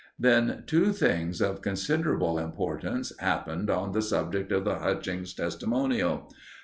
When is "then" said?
0.17-0.63